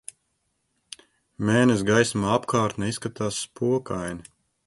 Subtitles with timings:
[1.49, 4.29] Mēness gaismā apkārtne izskatās spokaina.